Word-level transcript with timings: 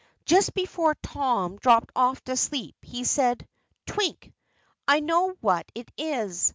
Just 0.25 0.55
before 0.55 0.95
Tom 0.95 1.57
dropped 1.57 1.91
off 1.95 2.23
to 2.23 2.35
sleep 2.35 2.75
he 2.81 3.03
said: 3.03 3.47
"Twink, 3.85 4.33
I 4.87 4.99
know 4.99 5.35
what 5.41 5.71
it 5.75 5.91
is. 5.95 6.49